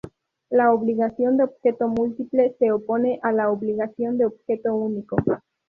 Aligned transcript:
La 0.49 0.73
obligación 0.73 1.37
de 1.37 1.43
objeto 1.43 1.87
múltiple 1.87 2.55
se 2.57 2.71
opone 2.71 3.19
a 3.21 3.31
la 3.31 3.51
obligación 3.51 4.17
de 4.17 4.25
objeto 4.25 4.73
único. 4.73 5.15